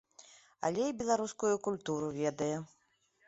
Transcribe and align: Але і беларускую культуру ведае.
Але 0.69 0.87
і 0.91 0.95
беларускую 1.01 1.53
культуру 1.69 2.07
ведае. 2.21 2.53